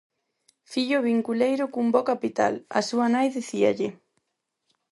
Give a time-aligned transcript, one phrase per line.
[0.71, 3.89] Fillo vinculeiro cun bo capital, a súa nai dicíalle: